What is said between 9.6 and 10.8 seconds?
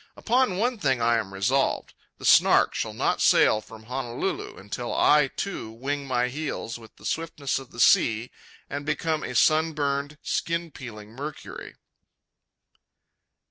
burned, skin